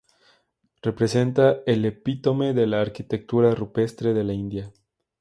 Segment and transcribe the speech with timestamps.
[0.81, 4.73] Representa el epítome de la arquitectura rupestre de la India.